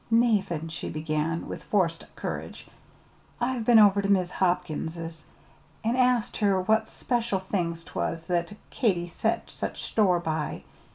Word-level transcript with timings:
"Nathan," 0.09 0.67
she 0.69 0.89
began, 0.89 1.47
with 1.47 1.61
forced 1.61 2.05
courage, 2.15 2.65
"I've 3.39 3.63
been 3.63 3.77
over 3.77 4.01
to 4.01 4.09
Mis' 4.09 4.31
Hopkins's 4.31 5.25
an' 5.83 5.95
asked 5.95 6.37
her 6.37 6.59
what 6.59 6.89
special 6.89 7.37
things 7.37 7.83
'twas 7.83 8.25
that 8.25 8.53
Katy 8.71 9.07
set 9.09 9.51
such 9.51 9.83
store 9.83 10.19
by. 10.19 10.63